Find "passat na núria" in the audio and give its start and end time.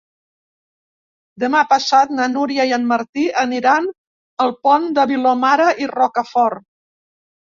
1.73-2.63